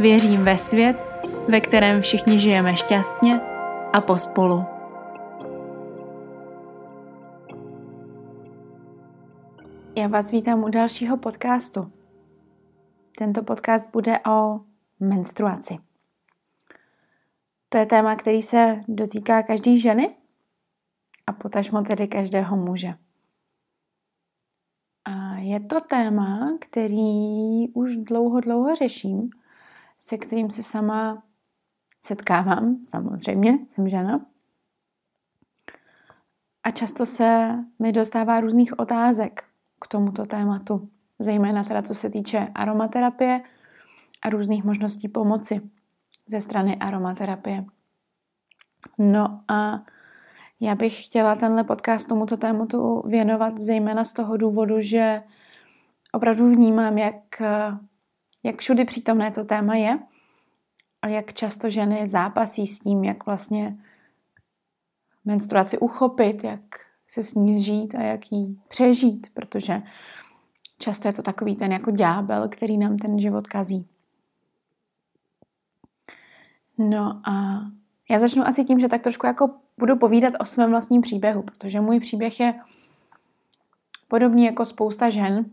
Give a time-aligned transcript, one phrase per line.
[0.00, 0.96] Věřím ve svět,
[1.48, 3.40] ve kterém všichni žijeme šťastně
[3.92, 4.64] a pospolu.
[9.96, 11.92] Já vás vítám u dalšího podcastu.
[13.18, 14.60] Tento podcast bude o
[15.00, 15.78] menstruaci.
[17.68, 20.16] To je téma, který se dotýká každé ženy
[21.26, 22.94] a potažmo tedy každého muže.
[25.04, 29.30] A je to téma, který už dlouho, dlouho řeším,
[29.98, 31.22] se kterým se sama
[32.00, 34.26] setkávám, samozřejmě, jsem žena.
[36.62, 39.44] A často se mi dostává různých otázek
[39.80, 43.40] k tomuto tématu, zejména teda co se týče aromaterapie
[44.22, 45.60] a různých možností pomoci
[46.26, 47.64] ze strany aromaterapie.
[48.98, 49.82] No a
[50.60, 55.22] já bych chtěla tenhle podcast tomuto tématu věnovat zejména z toho důvodu, že
[56.12, 57.42] opravdu vnímám, jak,
[58.42, 59.98] jak všudy přítomné to téma je
[61.02, 63.76] a jak často ženy zápasí s tím, jak vlastně
[65.24, 66.60] menstruaci uchopit, jak
[67.08, 69.82] se s ní zžít a jak ji přežít, protože
[70.78, 73.88] často je to takový ten jako ďábel, který nám ten život kazí.
[76.78, 77.60] No a
[78.10, 81.80] já začnu asi tím, že tak trošku jako budu povídat o svém vlastním příběhu, protože
[81.80, 82.60] můj příběh je
[84.08, 85.50] podobný jako spousta žen.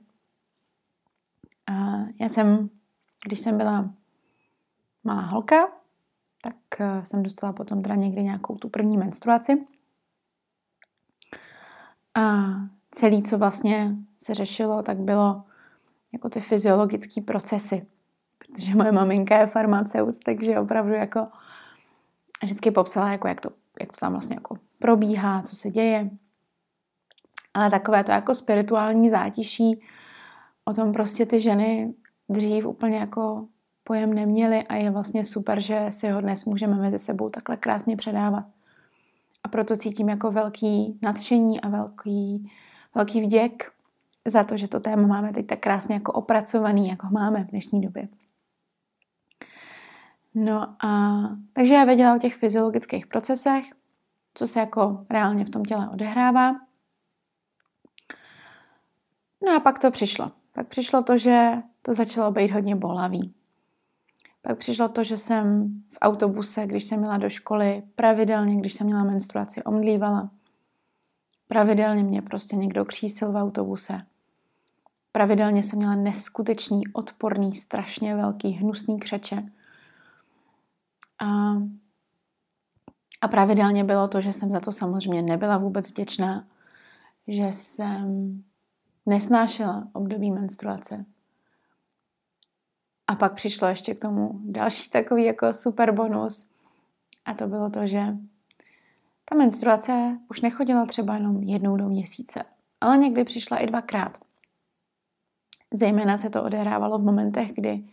[1.68, 1.74] A
[2.20, 2.70] já jsem,
[3.25, 3.90] když jsem byla
[5.03, 5.68] malá holka,
[6.41, 9.66] tak eh, jsem dostala potom teda někdy nějakou tu první menstruaci.
[12.16, 12.46] A
[12.91, 15.44] celý, co vlastně se řešilo, tak bylo
[16.14, 17.88] jako ty fyziologické procesy.
[18.38, 21.28] Protože moje maminka je farmaceut, takže opravdu jako
[22.44, 23.50] vždycky popsala, jako jak, to,
[23.80, 26.09] jak to tam vlastně jako probíhá, co se děje.
[27.53, 29.81] Ale takové to jako spirituální zátiší,
[30.66, 31.94] o tom prostě ty ženy
[32.30, 33.47] dřív úplně jako
[33.84, 37.97] pojem neměly a je vlastně super, že si ho dnes můžeme mezi sebou takhle krásně
[37.97, 38.46] předávat.
[39.44, 42.52] A proto cítím jako velký nadšení a velký,
[42.96, 43.72] velký vděk
[44.25, 47.81] za to, že to téma máme teď tak krásně jako opracovaný, jako máme v dnešní
[47.81, 48.08] době.
[50.35, 51.19] No a
[51.53, 53.66] takže já věděla o těch fyziologických procesech,
[54.34, 56.52] co se jako reálně v tom těle odehrává.
[59.46, 60.31] No a pak to přišlo.
[60.56, 61.52] Pak přišlo to, že
[61.82, 63.34] to začalo být hodně bolavý.
[64.42, 68.88] Pak přišlo to, že jsem v autobuse, když jsem měla do školy, pravidelně, když jsem
[68.88, 70.30] měla menstruaci, omdlívala.
[71.48, 74.02] Pravidelně mě prostě někdo křísil v autobuse.
[75.12, 79.44] Pravidelně jsem měla neskutečný, odporný, strašně velký, hnusný křeče.
[81.20, 81.56] A,
[83.22, 86.48] a pravidelně bylo to, že jsem za to samozřejmě nebyla vůbec vděčná,
[87.28, 88.44] že jsem
[89.06, 91.06] nesnášela období menstruace.
[93.08, 96.56] A pak přišlo ještě k tomu další takový jako super bonus.
[97.26, 98.02] A to bylo to, že
[99.26, 102.44] ta menstruace už nechodila třeba jenom jednou do měsíce,
[102.82, 104.18] ale někdy přišla i dvakrát.
[105.74, 107.84] Zejména se to odehrávalo v momentech, kdy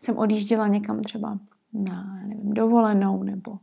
[0.00, 1.38] jsem odjížděla někam třeba
[1.72, 3.58] na nevím, dovolenou nebo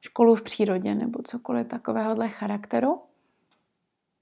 [0.00, 3.02] školu v přírodě nebo cokoliv takovéhohle charakteru.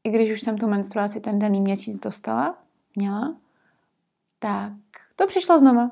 [0.05, 2.59] I když už jsem tu menstruaci ten daný měsíc dostala,
[2.97, 3.37] měla,
[4.39, 4.73] tak
[5.17, 5.91] to přišlo znova.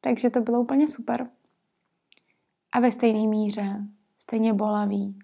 [0.00, 1.30] Takže to bylo úplně super.
[2.72, 3.86] A ve stejné míře,
[4.18, 5.18] stejně bolavý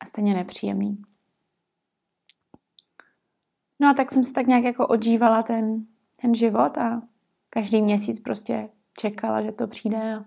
[0.00, 1.02] a stejně nepříjemný.
[3.80, 5.86] No a tak jsem se tak nějak jako odžívala ten,
[6.16, 7.02] ten život a
[7.50, 8.68] každý měsíc prostě
[8.98, 10.24] čekala, že to přijde a,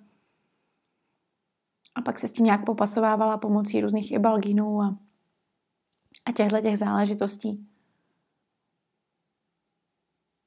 [1.96, 4.98] a pak se s tím nějak popasovávala pomocí různých ibalginů a,
[6.26, 7.68] a těchto těch záležitostí.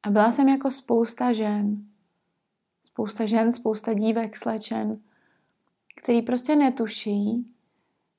[0.03, 1.85] A byla jsem jako spousta žen,
[2.83, 5.01] spousta žen, spousta dívek, slečen,
[5.97, 7.55] který prostě netuší,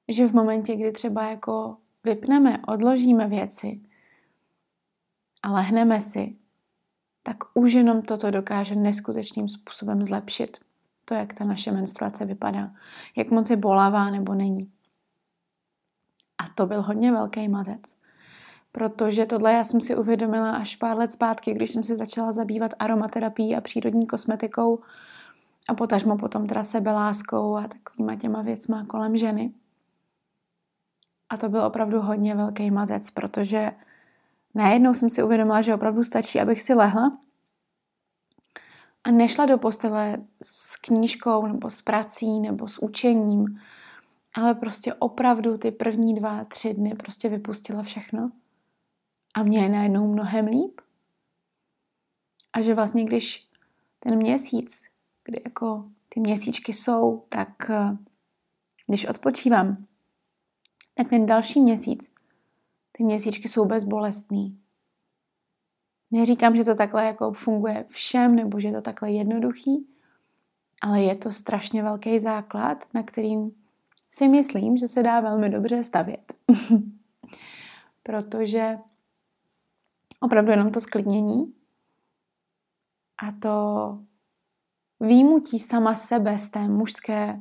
[0.08, 3.82] že v momentě, kdy třeba jako vypneme, odložíme věci
[5.44, 6.36] a lehneme si,
[7.24, 10.58] tak už jenom toto dokáže neskutečným způsobem zlepšit.
[11.06, 12.72] To, jak ta naše menstruace vypadá.
[13.16, 14.72] Jak moc je bolavá nebo není.
[16.42, 17.82] A to byl hodně velký mazec.
[18.72, 22.72] Protože tohle já jsem si uvědomila až pár let zpátky, když jsem se začala zabývat
[22.80, 24.80] aromaterapií a přírodní kosmetikou
[25.70, 29.54] a potažmo potom teda sebeláskou a takovýma těma věcma kolem ženy.
[31.30, 33.72] A to byl opravdu hodně velký mazec, protože
[34.56, 37.18] najednou jsem si uvědomila, že opravdu stačí, abych si lehla
[39.04, 43.60] a nešla do postele s knížkou nebo s prací nebo s učením,
[44.34, 48.32] ale prostě opravdu ty první dva, tři dny prostě vypustila všechno
[49.34, 50.82] a mě je najednou mnohem líp.
[52.54, 53.50] A že vlastně, když
[54.00, 54.86] ten měsíc,
[55.24, 57.98] kdy jako ty měsíčky jsou, tak eh,
[58.88, 59.86] když odpočívám,
[60.94, 62.12] tak ten další měsíc,
[62.92, 64.58] ty měsíčky jsou bezbolestný.
[66.12, 69.88] Neříkám, že to takhle jako funguje všem, nebo že je to takhle jednoduchý,
[70.82, 73.52] ale je to strašně velký základ, na kterým
[74.14, 76.34] si myslím, že se dá velmi dobře stavět.
[78.04, 78.78] Protože
[80.20, 81.54] opravdu jenom to sklidnění
[83.28, 83.98] a to
[85.00, 87.40] výjimutí sama sebe z té mužské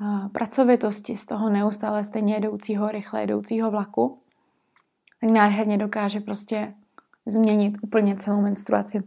[0.00, 4.18] uh, pracovitosti, z toho neustále stejně jedoucího, rychle jedoucího vlaku,
[5.20, 6.74] tak nádherně dokáže prostě
[7.26, 9.02] změnit úplně celou menstruaci.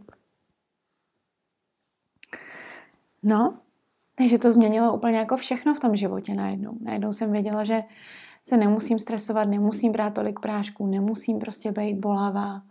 [3.22, 3.58] No,
[4.18, 6.72] takže to změnilo úplně jako všechno v tom životě najednou.
[6.80, 7.82] Najednou jsem věděla, že
[8.44, 12.62] se nemusím stresovat, nemusím brát tolik prášků, nemusím prostě být bolavá.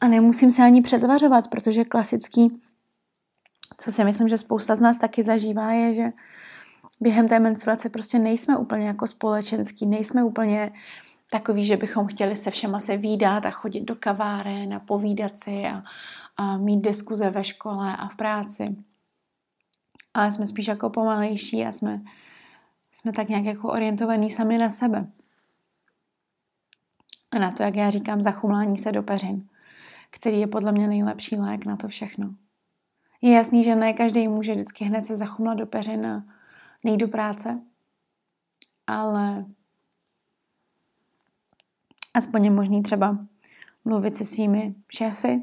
[0.00, 2.60] A nemusím se ani předvařovat, protože klasický,
[3.78, 6.12] co si myslím, že spousta z nás taky zažívá, je, že
[7.00, 10.72] během té menstruace prostě nejsme úplně jako společenský, nejsme úplně
[11.30, 15.64] takový, že bychom chtěli se všema se výdat a chodit do kaváren a povídat si
[15.64, 15.82] a,
[16.36, 18.76] a mít diskuze ve škole a v práci.
[20.16, 22.02] Ale jsme spíš jako pomalejší a jsme,
[22.92, 25.06] jsme tak nějak jako orientovaní sami na sebe.
[27.30, 29.48] A na to, jak já říkám, zachumlání se do peřin,
[30.10, 32.34] který je podle mě nejlepší lék na to všechno.
[33.22, 36.24] Je jasný, že ne každý může vždycky hned se zachumlat do peřin a
[36.84, 37.60] nejít do práce,
[38.86, 39.44] ale
[42.14, 43.18] aspoň je možný třeba
[43.84, 45.42] mluvit se svými šéfy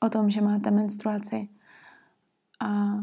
[0.00, 1.48] o tom, že máte menstruaci
[2.60, 2.98] a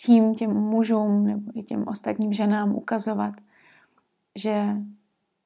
[0.00, 3.34] tím těm mužům nebo i těm ostatním ženám ukazovat,
[4.36, 4.76] že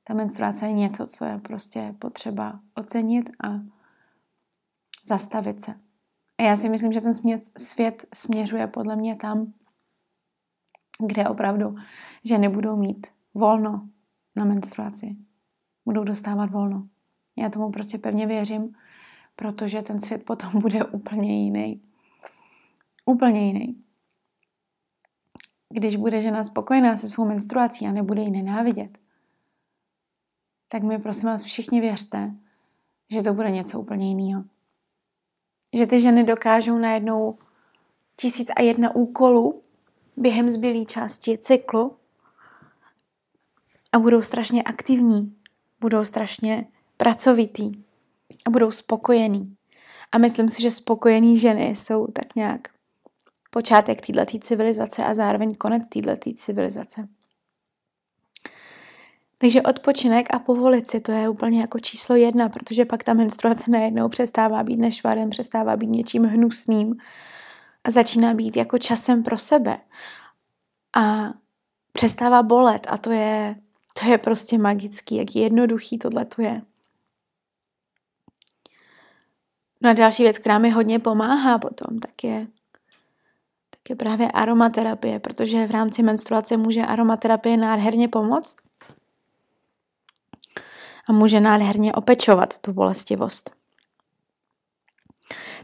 [0.04, 3.48] ta menstruace je něco, co je prostě potřeba ocenit a
[5.04, 5.74] zastavit se.
[6.38, 7.14] A já si myslím, že ten
[7.58, 9.52] svět směřuje podle mě tam,
[11.06, 11.76] kde opravdu
[12.24, 13.88] ženy budou mít volno
[14.36, 15.16] na menstruaci.
[15.84, 16.88] Budou dostávat volno.
[17.36, 18.74] Já tomu prostě pevně věřím,
[19.36, 21.82] protože ten svět potom bude úplně jiný.
[23.04, 23.82] Úplně jiný.
[25.72, 28.98] Když bude žena spokojená se svou menstruací a nebude ji nenávidět,
[30.68, 32.34] tak mi prosím vás všichni věřte,
[33.10, 34.44] že to bude něco úplně jiného.
[35.72, 37.38] Že ty ženy dokážou najednou
[38.16, 39.62] tisíc a jedna úkolů
[40.16, 41.96] během zbylé části cyklu
[43.92, 45.36] a budou strašně aktivní,
[45.80, 46.66] budou strašně
[46.96, 47.72] pracovitý
[48.46, 49.56] a budou spokojení.
[50.12, 52.68] A myslím si, že spokojený ženy jsou tak nějak
[53.54, 57.08] počátek této civilizace a zároveň konec této civilizace.
[59.38, 63.70] Takže odpočinek a povolit si, to je úplně jako číslo jedna, protože pak ta menstruace
[63.70, 66.96] najednou přestává být nešvarem, přestává být něčím hnusným
[67.84, 69.78] a začíná být jako časem pro sebe.
[70.96, 71.32] A
[71.92, 73.56] přestává bolet a to je,
[74.00, 76.62] to je prostě magický, jak jednoduchý tohle to je.
[79.80, 82.46] No a další věc, která mi hodně pomáhá potom, tak je,
[83.88, 88.56] je právě aromaterapie, protože v rámci menstruace může aromaterapie nádherně pomoct
[91.08, 93.50] a může nádherně opečovat tu bolestivost.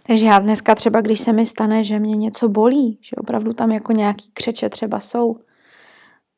[0.02, 3.72] Takže já dneska třeba, když se mi stane, že mě něco bolí, že opravdu tam
[3.72, 5.36] jako nějaký křeče třeba jsou,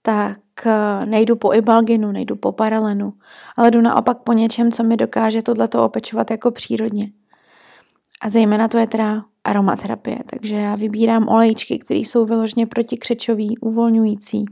[0.02, 3.12] tak eh, nejdu po ibalginu, nejdu po paralenu,
[3.56, 7.12] ale jdu naopak po něčem, co mi dokáže tohleto opečovat jako přírodně.
[8.20, 14.44] A zejména to je teda aromaterapie, takže já vybírám olejčky, které jsou vyloženě protikřečový, uvolňující.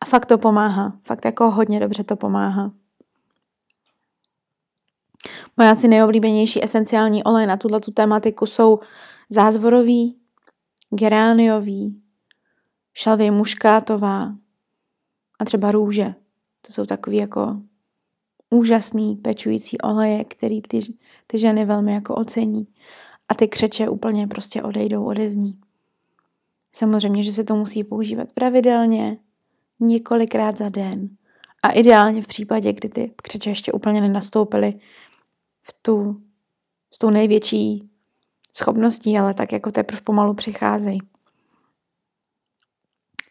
[0.00, 2.72] A fakt to pomáhá, fakt jako hodně dobře to pomáhá.
[5.56, 8.80] Moje asi nejoblíbenější esenciální olej na tuhle tu tematiku jsou
[9.30, 10.16] zázvorový,
[10.90, 12.02] gerániový,
[12.94, 14.32] šalvě muškátová
[15.38, 16.14] a třeba růže.
[16.66, 17.60] To jsou takový jako
[18.50, 20.80] úžasný pečující oleje, který ty,
[21.26, 22.66] ty ženy velmi jako ocení.
[23.28, 25.60] A ty křeče úplně prostě odejdou, odezní.
[26.72, 29.18] Samozřejmě, že se to musí používat pravidelně,
[29.80, 31.08] několikrát za den
[31.62, 34.74] A ideálně v případě, kdy ty křeče ještě úplně nenastoupily
[35.62, 36.22] v tu,
[36.92, 37.90] s tou největší
[38.56, 41.00] schopností, ale tak jako teprve pomalu přicházejí.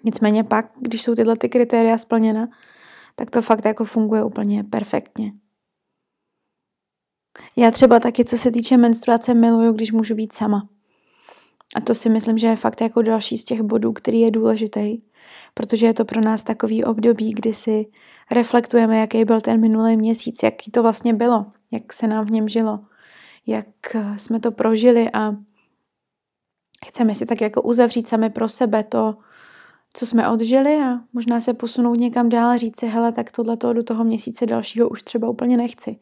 [0.04, 2.48] Nicméně pak, když jsou tyhle ty kritéria splněna,
[3.20, 5.32] tak to fakt jako funguje úplně perfektně.
[7.56, 10.70] Já třeba taky, co se týče menstruace, miluju, když můžu být sama.
[11.76, 15.02] A to si myslím, že je fakt jako další z těch bodů, který je důležitý,
[15.54, 17.86] protože je to pro nás takový období, kdy si
[18.32, 22.50] reflektujeme, jaký byl ten minulý měsíc, jaký to vlastně bylo, jak se nám v něm
[22.50, 22.80] žilo,
[23.46, 23.68] jak
[24.18, 25.36] jsme to prožili a
[26.88, 29.18] chceme si tak jako uzavřít sami pro sebe to,
[29.94, 33.58] co jsme odžili a možná se posunout někam dál a říct si, hele, tak tohle
[33.74, 35.98] do toho měsíce dalšího už třeba úplně nechci.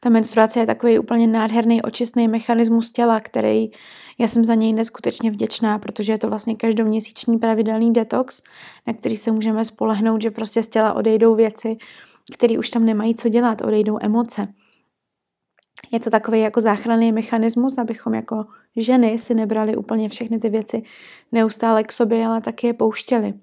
[0.00, 3.70] Ta menstruace je takový úplně nádherný očistný mechanismus těla, který
[4.18, 8.42] já jsem za něj neskutečně vděčná, protože je to vlastně každoměsíční pravidelný detox,
[8.86, 11.76] na který se můžeme spolehnout, že prostě z těla odejdou věci,
[12.34, 14.48] které už tam nemají co dělat, odejdou emoce.
[15.90, 20.82] Je to takový jako záchranný mechanismus, abychom jako ženy si nebrali úplně všechny ty věci
[21.32, 23.34] neustále k sobě, ale taky je pouštěli.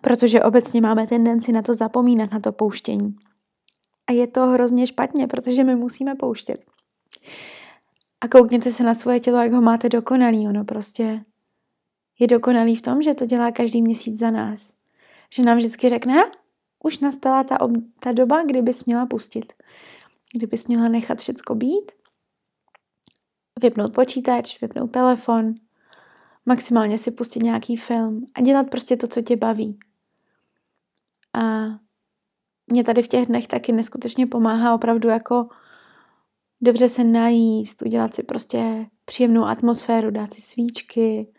[0.00, 3.16] Protože obecně máme tendenci na to zapomínat, na to pouštění.
[4.06, 6.64] A je to hrozně špatně, protože my musíme pouštět.
[8.20, 10.48] A koukněte se na svoje tělo, jak ho máte dokonalý.
[10.48, 11.24] Ono prostě
[12.18, 14.74] je dokonalý v tom, že to dělá každý měsíc za nás.
[15.30, 16.24] Že nám vždycky řekne,
[16.84, 19.52] už nastala ta, ob- ta doba, kdy bys měla pustit.
[20.34, 21.92] Kdy bys měla nechat všecko být,
[23.62, 25.54] vypnout počítač, vypnout telefon,
[26.46, 29.78] maximálně si pustit nějaký film a dělat prostě to, co tě baví.
[31.32, 31.64] A
[32.66, 35.48] mě tady v těch dnech taky neskutečně pomáhá opravdu jako
[36.60, 41.32] dobře se najíst, udělat si prostě příjemnou atmosféru, dát si svíčky,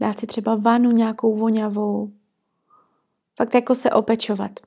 [0.00, 2.12] dát si třeba vanu nějakou voňavou.
[3.36, 4.60] Fakt jako se opečovat.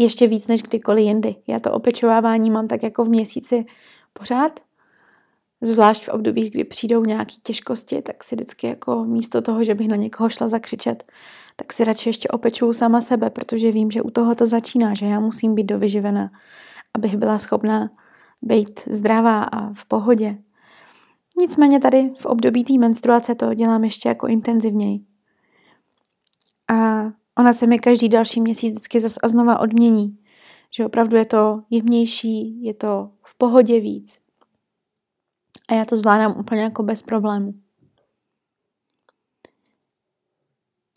[0.00, 1.36] Ještě víc než kdykoliv jindy.
[1.46, 3.64] Já to opečovávání mám tak jako v měsíci
[4.12, 4.60] pořád.
[5.60, 9.88] Zvlášť v obdobích, kdy přijdou nějaké těžkosti, tak si vždycky jako místo toho, že bych
[9.88, 11.04] na někoho šla zakřičet,
[11.56, 15.06] tak si radši ještě opečuju sama sebe, protože vím, že u toho to začíná, že
[15.06, 16.30] já musím být dovyživena,
[16.94, 17.90] abych byla schopná
[18.42, 20.38] být zdravá a v pohodě.
[21.38, 25.00] Nicméně tady v období té menstruace to dělám ještě jako intenzivněji.
[26.68, 27.10] A
[27.40, 30.18] ona se mi každý další měsíc vždycky zase a znova odmění.
[30.76, 34.18] Že opravdu je to jemnější, je to v pohodě víc.
[35.68, 37.54] A já to zvládám úplně jako bez problému.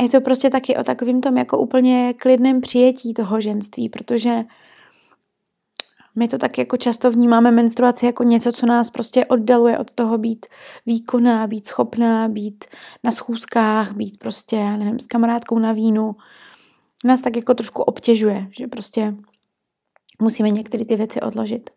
[0.04, 4.44] je to prostě taky o takovým tom jako úplně klidném přijetí toho ženství, protože
[6.16, 10.18] my to tak jako často vnímáme menstruaci jako něco, co nás prostě oddaluje od toho
[10.18, 10.46] být
[10.86, 12.66] výkonná, být schopná, být
[13.04, 16.16] na schůzkách, být prostě, já nevím, s kamarádkou na vínu.
[17.06, 19.16] Nás tak jako trošku obtěžuje, že prostě
[20.22, 21.70] musíme některé ty věci odložit.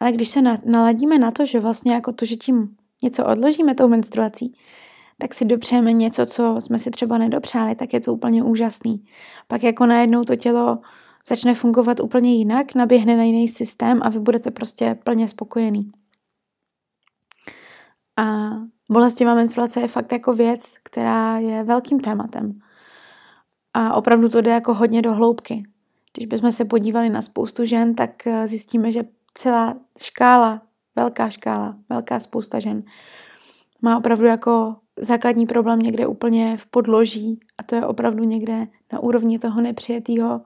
[0.00, 3.88] Ale když se naladíme na to, že vlastně jako to, že tím něco odložíme tou
[3.88, 4.54] menstruací,
[5.18, 9.04] tak si dopřejeme něco, co jsme si třeba nedopřáli, tak je to úplně úžasný.
[9.48, 10.78] Pak jako najednou to tělo
[11.28, 15.92] začne fungovat úplně jinak, naběhne na jiný systém a vy budete prostě plně spokojený.
[18.16, 18.50] A
[18.90, 22.60] bolestivá menstruace je fakt jako věc, která je velkým tématem.
[23.74, 25.62] A opravdu to jde jako hodně do hloubky.
[26.16, 29.02] Když bychom se podívali na spoustu žen, tak eh, zjistíme, že
[29.34, 30.62] celá škála,
[30.96, 32.82] velká škála, velká spousta žen
[33.82, 38.98] má opravdu jako základní problém někde úplně v podloží a to je opravdu někde na
[38.98, 40.40] úrovni toho nepřijatého,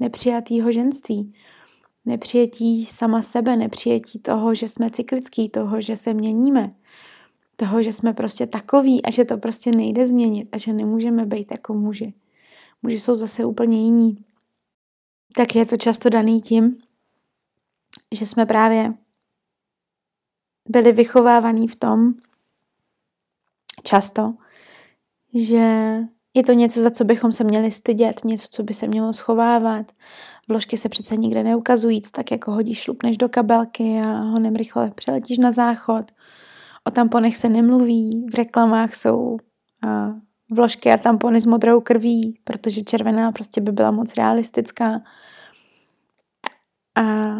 [0.00, 1.34] nepřijatého ženství.
[2.04, 6.74] Nepřijetí sama sebe, nepřijetí toho, že jsme cyklický, toho, že se měníme,
[7.56, 11.50] toho, že jsme prostě takový a že to prostě nejde změnit a že nemůžeme být
[11.50, 12.14] jako muži.
[12.82, 14.24] Muži jsou zase úplně jiní.
[15.36, 16.78] Tak je to často daný tím,
[18.14, 18.94] že jsme právě
[20.68, 22.14] byli vychovávaní v tom,
[23.82, 24.34] často,
[25.34, 25.98] že
[26.38, 29.92] je to něco, za co bychom se měli stydět, něco, co by se mělo schovávat.
[30.48, 34.90] Vložky se přece nikde neukazují, to tak jako hodíš, šlupneš do kabelky a honem rychle
[34.90, 36.12] přeletíš na záchod.
[36.84, 39.36] O tamponech se nemluví, v reklamách jsou
[39.86, 40.12] a,
[40.50, 45.00] vložky a tampony s modrou krví, protože červená prostě by byla moc realistická.
[46.94, 47.34] A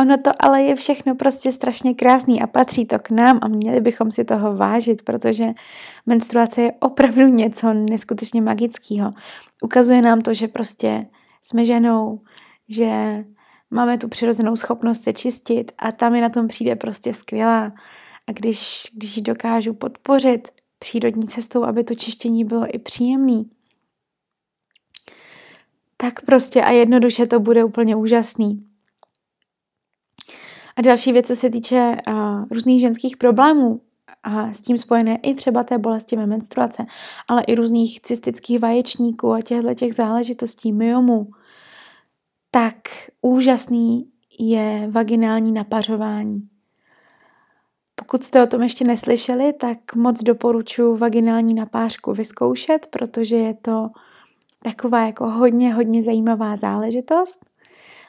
[0.00, 3.80] Ono to ale je všechno prostě strašně krásný a patří to k nám a měli
[3.80, 5.46] bychom si toho vážit, protože
[6.06, 9.12] menstruace je opravdu něco neskutečně magického.
[9.62, 11.06] Ukazuje nám to, že prostě
[11.42, 12.20] jsme ženou,
[12.68, 13.24] že
[13.70, 17.72] máme tu přirozenou schopnost se čistit a tam mi na tom přijde prostě skvělá.
[18.26, 23.50] A když, když ji dokážu podpořit přírodní cestou, aby to čištění bylo i příjemný,
[25.96, 28.71] tak prostě a jednoduše to bude úplně úžasný.
[30.76, 33.80] A další věc, co se týče uh, různých ženských problémů,
[34.22, 36.84] a s tím spojené i třeba té bolesti ve menstruace,
[37.28, 41.30] ale i různých cystických vaječníků a těchto těch záležitostí, myomů,
[42.50, 42.76] tak
[43.22, 46.48] úžasný je vaginální napařování.
[47.94, 53.90] Pokud jste o tom ještě neslyšeli, tak moc doporučuji vaginální napářku vyzkoušet, protože je to
[54.62, 57.46] taková jako hodně, hodně zajímavá záležitost.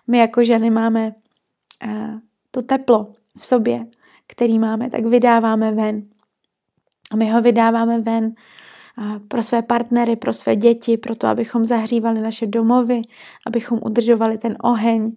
[0.07, 1.15] My jako ženy máme
[1.85, 2.19] uh,
[2.55, 3.87] to teplo v sobě,
[4.27, 6.03] který máme, tak vydáváme ven.
[7.11, 8.33] A my ho vydáváme ven
[9.27, 13.01] pro své partnery, pro své děti, pro to, abychom zahřívali naše domovy,
[13.47, 15.11] abychom udržovali ten oheň,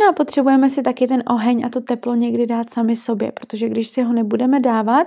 [0.00, 3.68] No a potřebujeme si taky ten oheň a to teplo někdy dát sami sobě, protože
[3.68, 5.06] když si ho nebudeme dávat,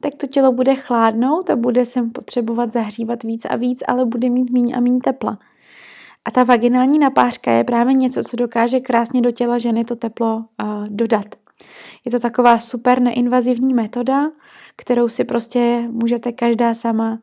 [0.00, 4.30] tak to tělo bude chládnout a bude se potřebovat zahřívat víc a víc, ale bude
[4.30, 5.38] mít míň a míň tepla.
[6.24, 10.36] A ta vaginální napářka je právě něco, co dokáže krásně do těla ženy to teplo
[10.36, 11.26] uh, dodat.
[12.06, 14.30] Je to taková super neinvazivní metoda,
[14.76, 17.18] kterou si prostě můžete každá sama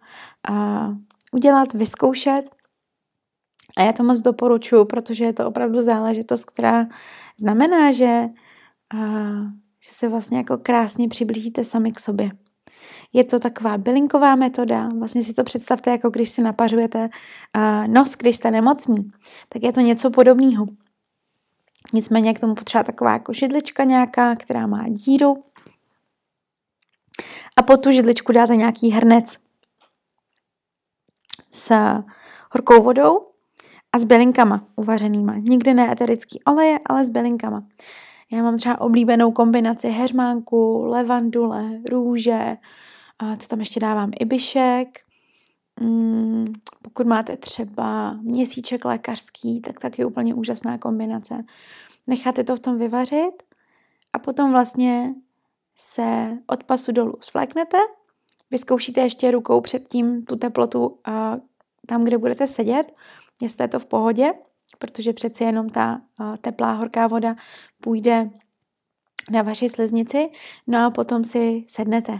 [0.49, 0.95] uh,
[1.31, 2.41] udělat, vyzkoušet
[3.77, 6.87] a já to moc doporučuji, protože je to opravdu záležitost, která
[7.37, 8.25] znamená, že,
[8.93, 9.45] uh,
[9.79, 12.31] že se vlastně jako krásně přiblížíte sami k sobě.
[13.13, 17.09] Je to taková bylinková metoda, vlastně si to představte, jako když si napařujete
[17.57, 19.11] uh, nos, když jste nemocní,
[19.49, 20.65] tak je to něco podobného.
[21.93, 25.43] Nicméně k tomu potřeba taková jako židlička nějaká, která má díru.
[27.57, 29.37] A pod tu židličku dáte nějaký hrnec
[31.51, 31.73] s
[32.51, 33.27] horkou vodou
[33.93, 35.35] a s bylinkama uvařenýma.
[35.37, 37.63] Nikdy ne eterický oleje, ale s bylinkama.
[38.31, 42.57] Já mám třeba oblíbenou kombinaci heřmánku, levandule, růže,
[43.21, 44.99] a co tam ještě dávám, ibišek.
[45.79, 51.43] Mm, pokud máte třeba měsíček lékařský, tak taky úplně úžasná kombinace.
[52.07, 53.43] Necháte to v tom vyvařit
[54.13, 55.13] a potom vlastně
[55.75, 57.77] se od pasu dolů svléknete,
[58.51, 61.37] vyzkoušíte ještě rukou předtím tu teplotu a
[61.87, 62.95] tam, kde budete sedět,
[63.41, 64.33] jestli je to v pohodě,
[64.79, 66.01] protože přeci jenom ta
[66.41, 67.35] teplá horká voda
[67.81, 68.29] půjde
[69.31, 70.29] na vaši sliznici,
[70.67, 72.19] no a potom si sednete.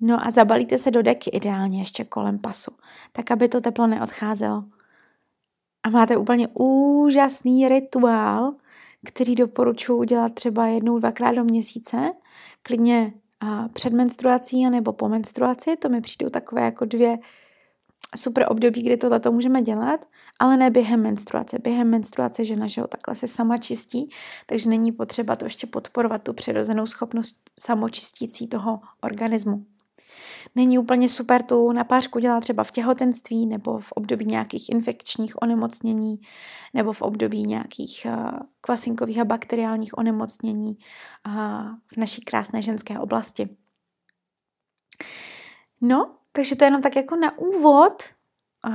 [0.00, 2.70] No a zabalíte se do deky ideálně ještě kolem pasu,
[3.12, 4.64] tak aby to teplo neodcházelo.
[5.82, 8.54] A máte úplně úžasný rituál,
[9.06, 12.12] který doporučuji udělat třeba jednou, dvakrát do měsíce,
[12.62, 13.12] klidně
[13.72, 17.18] před menstruací nebo po menstruaci, to mi přijdou takové jako dvě
[18.16, 21.58] super období, kdy tohle to můžeme dělat, ale ne během menstruace.
[21.58, 24.10] Během menstruace žena že jo, takhle se sama čistí,
[24.46, 29.66] takže není potřeba to ještě podporovat tu přirozenou schopnost samočistící toho organismu.
[30.54, 36.20] Není úplně super tu napářku dělat třeba v těhotenství nebo v období nějakých infekčních onemocnění
[36.74, 40.78] nebo v období nějakých uh, kvasinkových a bakteriálních onemocnění
[41.26, 41.32] uh,
[41.94, 43.48] v naší krásné ženské oblasti.
[45.80, 48.02] No, takže to je jenom tak jako na úvod.
[48.64, 48.70] A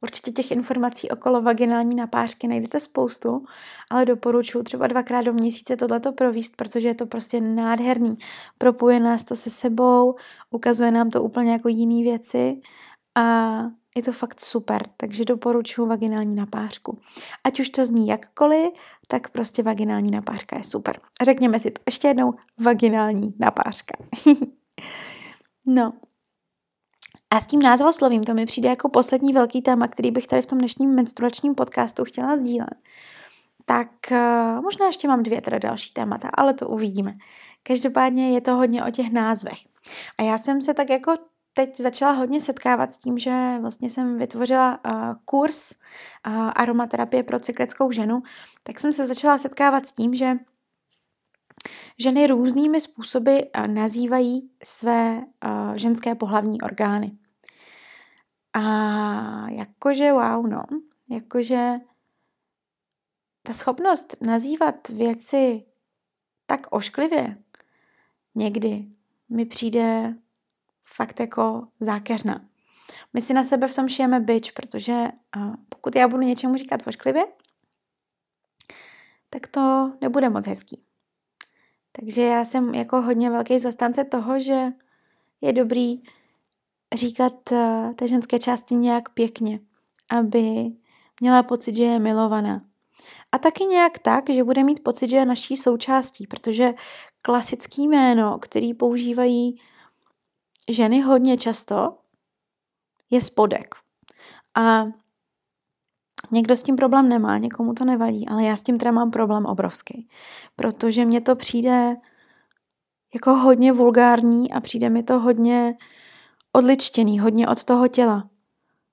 [0.00, 3.44] určitě těch informací okolo vaginální napářky najdete spoustu,
[3.90, 8.14] ale doporučuji třeba dvakrát do měsíce tohleto províst, protože je to prostě nádherný.
[8.58, 10.16] Propuje nás to se sebou,
[10.50, 12.60] ukazuje nám to úplně jako jiné věci
[13.14, 13.62] a
[13.96, 17.00] je to fakt super, takže doporučuji vaginální napářku.
[17.44, 18.70] Ať už to zní jakkoliv,
[19.08, 21.00] tak prostě vaginální napářka je super.
[21.22, 24.04] Řekněme si to ještě jednou, vaginální napářka.
[25.66, 25.92] no,
[27.30, 30.46] a s tím názvoslovím to mi přijde jako poslední velký téma, který bych tady v
[30.46, 32.74] tom dnešním menstruačním podcastu chtěla sdílet.
[33.64, 37.10] Tak uh, možná ještě mám dvě teda další témata, ale to uvidíme.
[37.62, 39.58] Každopádně je to hodně o těch názvech.
[40.18, 41.14] A já jsem se tak jako
[41.54, 44.92] teď začala hodně setkávat s tím, že vlastně jsem vytvořila uh,
[45.24, 48.22] kurz uh, aromaterapie pro cyklickou ženu,
[48.62, 50.36] tak jsem se začala setkávat s tím, že
[51.98, 57.18] Ženy různými způsoby eh, nazývají své uh, ženské pohlavní orgány.
[58.54, 58.60] A
[59.50, 60.62] jakože wow, no,
[61.10, 61.72] jakože
[63.42, 65.64] ta schopnost nazývat věci
[66.46, 67.36] tak ošklivě
[68.34, 68.84] někdy
[69.28, 70.14] mi přijde
[70.84, 72.48] fakt jako zákeřná.
[73.12, 75.04] My si na sebe v tom šijeme byč, protože
[75.36, 77.22] uh, pokud já budu něčemu říkat ošklivě,
[79.30, 80.87] tak to nebude moc hezký.
[82.00, 84.66] Takže já jsem jako hodně velký zastánce toho, že
[85.40, 86.02] je dobrý
[86.94, 89.60] říkat uh, té ženské části nějak pěkně,
[90.10, 90.72] aby
[91.20, 92.62] měla pocit, že je milovaná.
[93.32, 96.74] A taky nějak tak, že bude mít pocit, že je naší součástí, protože
[97.22, 99.60] klasický jméno, který používají
[100.68, 101.98] ženy hodně často,
[103.10, 103.74] je spodek.
[104.54, 104.86] A
[106.30, 109.46] Někdo s tím problém nemá, někomu to nevadí, ale já s tím teda mám problém
[109.46, 110.08] obrovský,
[110.56, 111.96] protože mně to přijde
[113.14, 115.74] jako hodně vulgární a přijde mi to hodně
[116.52, 118.30] odličtěný, hodně od toho těla.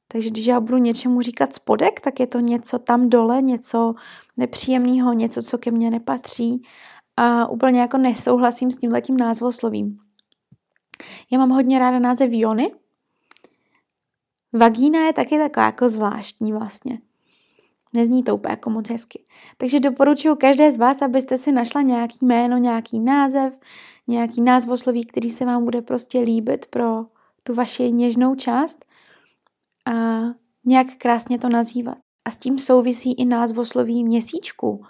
[0.08, 3.94] Takže když já budu něčemu říkat spodek, tak je to něco tam dole, něco
[4.38, 6.62] nepříjemného, něco, co ke mně nepatří
[7.18, 9.98] a úplně jako nesouhlasím s tímhletím názvoslovím.
[11.32, 12.72] Já mám hodně ráda název Jony.
[14.54, 17.00] Vagína je taky taková jako zvláštní vlastně.
[17.96, 19.24] Nezní to úplně jako moc hezky.
[19.58, 23.60] Takže doporučuji každé z vás, abyste si našla nějaký jméno, nějaký název,
[24.08, 27.06] nějaký názvosloví, který se vám bude prostě líbit pro
[27.44, 28.86] tu vaši něžnou část
[29.86, 29.92] a
[30.66, 31.98] nějak krásně to nazývat.
[32.28, 34.84] A s tím souvisí i názvosloví měsíčku,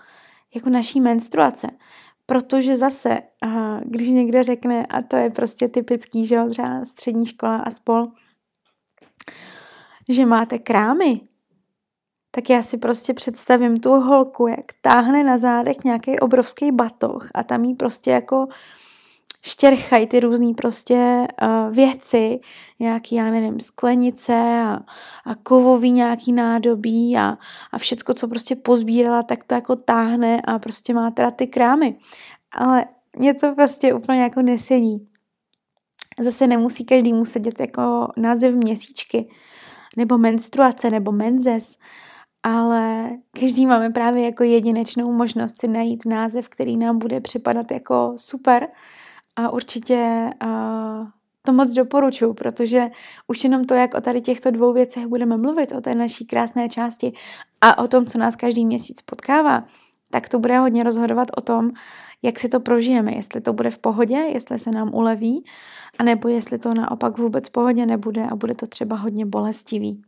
[0.56, 1.68] jako naší menstruace.
[2.26, 3.22] Protože zase,
[3.86, 8.08] když někdo řekne, a to je prostě typický, že třeba střední škola a spol,
[10.10, 11.22] že máte krámy,
[12.36, 17.44] tak já si prostě představím tu holku, jak táhne na zádech nějaký obrovský batoh a
[17.44, 18.48] tam jí prostě jako
[19.42, 22.40] štěrchají ty různé prostě uh, věci,
[22.80, 24.80] nějaký, já nevím, sklenice a,
[25.26, 27.38] a kovový nějaký nádobí a,
[27.72, 31.96] a všecko, co prostě pozbírala, tak to jako táhne a prostě má teda ty krámy.
[32.52, 32.86] Ale
[33.18, 35.08] mě to prostě úplně jako nesedí.
[36.20, 39.30] Zase nemusí každý mu sedět jako název měsíčky,
[39.98, 41.78] nebo menstruace, nebo menzes,
[42.48, 48.14] ale každý máme právě jako jedinečnou možnost si najít název, který nám bude připadat jako
[48.18, 48.68] super
[49.36, 51.08] a určitě uh,
[51.42, 52.88] to moc doporučuji, protože
[53.28, 56.70] už jenom to, jak o tady těchto dvou věcech budeme mluvit, o té naší krásné
[56.70, 57.14] části
[57.62, 59.64] a o tom, co nás každý měsíc potkává,
[60.12, 61.72] tak to bude hodně rozhodovat o tom,
[62.22, 65.46] jak si to prožijeme, jestli to bude v pohodě, jestli se nám uleví,
[66.00, 70.05] anebo jestli to naopak vůbec pohodě nebude a bude to třeba hodně bolestivý.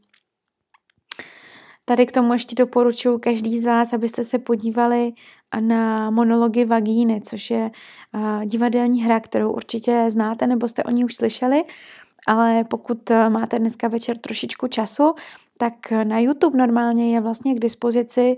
[1.90, 5.14] Tady k tomu ještě doporučuji každý z vás, abyste se podívali
[5.60, 7.72] na monology vagíny, což je
[8.46, 11.64] divadelní hra, kterou určitě znáte nebo jste o ní už slyšeli,
[12.28, 15.14] ale pokud máte dneska večer trošičku času,
[15.58, 15.74] tak
[16.04, 18.38] na YouTube normálně je vlastně k dispozici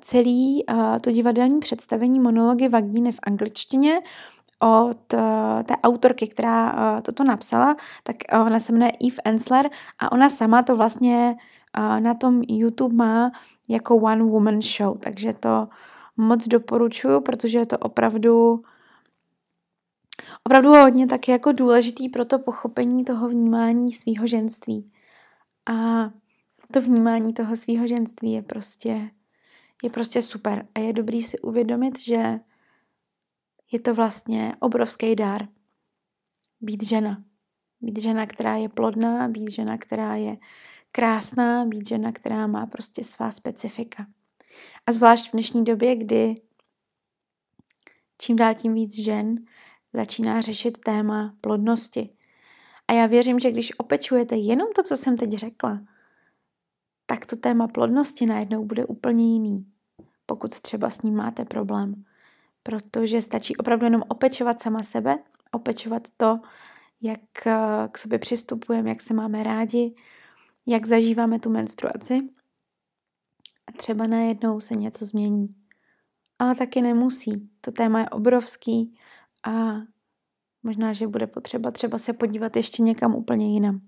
[0.00, 0.64] celý
[1.00, 3.98] to divadelní představení monology vagíny v angličtině,
[4.58, 5.06] od
[5.64, 10.76] té autorky, která toto napsala, tak ona se jmenuje Eve Ensler a ona sama to
[10.76, 11.36] vlastně
[12.00, 13.32] na tom YouTube má
[13.68, 15.68] jako one woman show, takže to
[16.16, 18.62] moc doporučuju, protože je to opravdu
[20.46, 24.92] opravdu hodně taky jako důležitý pro to pochopení toho vnímání svého ženství.
[25.66, 26.10] A
[26.72, 29.10] to vnímání toho svého ženství je prostě,
[29.82, 30.66] je prostě super.
[30.74, 32.40] A je dobrý si uvědomit, že
[33.72, 35.48] je to vlastně obrovský dár
[36.60, 37.24] být žena.
[37.80, 40.36] Být žena, která je plodná, být žena, která je
[40.96, 44.06] krásná, být žena, která má prostě svá specifika.
[44.86, 46.40] A zvlášť v dnešní době, kdy
[48.18, 49.36] čím dál tím víc žen
[49.92, 52.10] začíná řešit téma plodnosti.
[52.88, 55.80] A já věřím, že když opečujete jenom to, co jsem teď řekla,
[57.06, 59.66] tak to téma plodnosti najednou bude úplně jiný,
[60.26, 62.04] pokud třeba s ním máte problém.
[62.62, 65.18] Protože stačí opravdu jenom opečovat sama sebe,
[65.52, 66.40] opečovat to,
[67.02, 67.58] jak eh,
[67.92, 69.94] k sobě přistupujeme, jak se máme rádi,
[70.66, 72.28] jak zažíváme tu menstruaci
[73.66, 75.54] a třeba najednou se něco změní.
[76.38, 77.50] Ale taky nemusí.
[77.60, 78.98] To téma je obrovský
[79.46, 79.74] a
[80.62, 83.80] možná, že bude potřeba třeba se podívat ještě někam úplně jinam.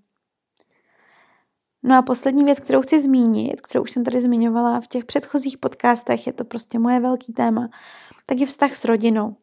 [1.83, 5.57] No a poslední věc, kterou chci zmínit, kterou už jsem tady zmiňovala v těch předchozích
[5.57, 7.69] podcastech, je to prostě moje velký téma,
[8.25, 9.35] tak je vztah s rodinou.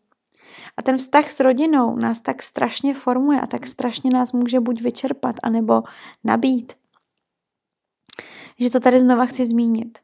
[0.77, 4.83] A ten vztah s rodinou nás tak strašně formuje a tak strašně nás může buď
[4.83, 5.83] vyčerpat, anebo
[6.25, 6.73] nabít
[8.61, 9.99] že to tady znova chci zmínit.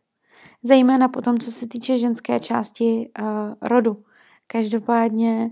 [0.63, 3.27] Zejména potom, co se týče ženské části uh,
[3.61, 4.05] rodu.
[4.47, 5.51] Každopádně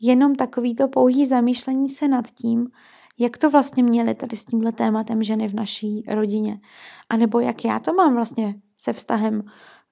[0.00, 2.70] jenom takovýto pouhý zamýšlení se nad tím,
[3.18, 6.60] jak to vlastně měli tady s tímhle tématem ženy v naší rodině.
[7.08, 9.42] A nebo jak já to mám vlastně se vztahem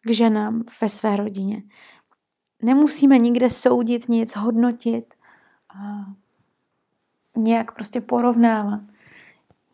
[0.07, 1.63] k ženám ve své rodině.
[2.63, 5.15] Nemusíme nikde soudit, nic hodnotit,
[7.37, 8.81] nějak prostě porovnávat.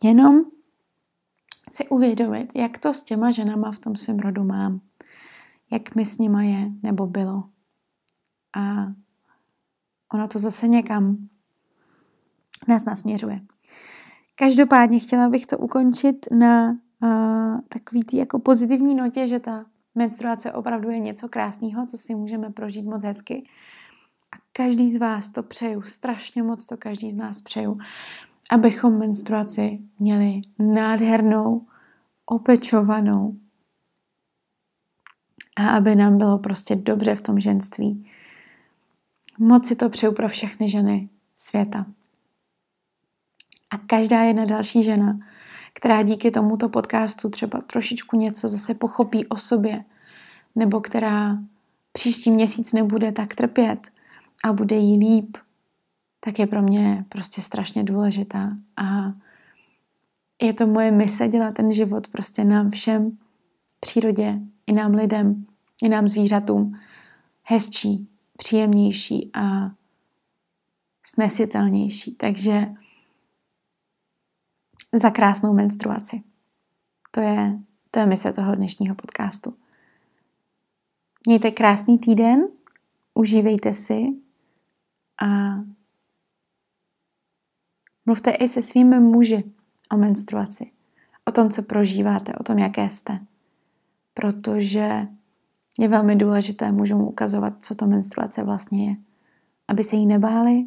[0.03, 0.45] Jenom
[1.71, 4.81] si uvědomit, jak to s těma ženama v tom svém rodu mám.
[5.71, 7.43] Jak mi s nima je nebo bylo.
[8.57, 8.93] A
[10.13, 11.17] ono to zase někam
[12.67, 13.41] nás nasměřuje.
[14.35, 20.51] Každopádně chtěla bych to ukončit na uh, takový tý jako pozitivní notě, že ta menstruace
[20.51, 23.47] opravdu je něco krásného, co si můžeme prožít moc hezky.
[24.31, 27.77] A každý z vás to přeju, strašně moc to každý z nás přeju,
[28.49, 31.67] abychom menstruaci měli nádhernou,
[32.25, 33.35] opečovanou
[35.55, 38.11] a aby nám bylo prostě dobře v tom ženství.
[39.39, 41.85] Moc si to přeju pro všechny ženy světa.
[43.69, 45.19] A každá jedna další žena,
[45.73, 49.83] která díky tomuto podcastu třeba trošičku něco zase pochopí o sobě,
[50.55, 51.37] nebo která
[51.91, 53.79] příští měsíc nebude tak trpět
[54.43, 55.37] a bude jí líp,
[56.25, 58.57] tak je pro mě prostě strašně důležitá.
[58.77, 59.13] A
[60.41, 63.17] je to moje mise dělat ten život prostě nám všem,
[63.79, 65.45] přírodě, i nám lidem,
[65.83, 66.79] i nám zvířatům
[67.43, 69.71] hezčí, příjemnější a
[71.03, 72.15] snesitelnější.
[72.15, 72.65] Takže
[74.93, 76.23] za krásnou menstruaci.
[77.11, 77.59] To je,
[77.91, 79.55] to je mise toho dnešního podcastu.
[81.27, 82.47] Mějte krásný týden,
[83.13, 84.05] užívejte si
[85.21, 85.59] a
[88.05, 89.43] mluvte i se svými muži
[89.91, 90.71] o menstruaci,
[91.25, 93.19] o tom, co prožíváte, o tom, jaké jste.
[94.13, 95.07] Protože
[95.79, 98.95] je velmi důležité mužům ukazovat, co to menstruace vlastně je.
[99.67, 100.65] Aby se jí nebáli,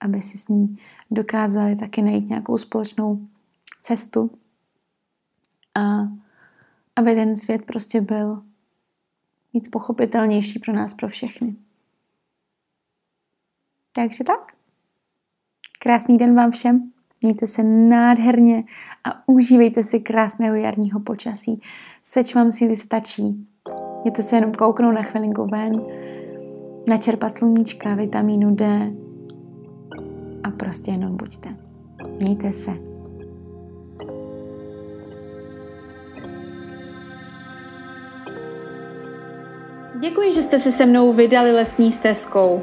[0.00, 0.78] aby si s ní
[1.10, 3.28] dokázali taky najít nějakou společnou
[3.82, 4.30] cestu
[5.74, 6.08] a
[6.96, 8.42] aby ten svět prostě byl
[9.54, 11.56] víc pochopitelnější pro nás, pro všechny.
[13.92, 14.59] Takže tak.
[15.82, 16.90] Krásný den vám všem.
[17.22, 18.64] Mějte se nádherně
[19.04, 21.60] a užívejte si krásného jarního počasí.
[22.02, 23.46] Seč vám síly stačí.
[24.00, 25.82] Jděte se jenom kouknout na chvilinku ven,
[26.88, 28.92] načerpat sluníčka, vitamínu D
[30.42, 31.56] a prostě jenom buďte.
[32.18, 32.70] Mějte se.
[40.00, 42.62] Děkuji, že jste se se mnou vydali lesní stezkou.